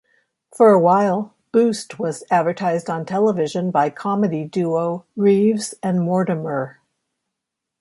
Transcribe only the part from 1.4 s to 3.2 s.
Boost was advertised on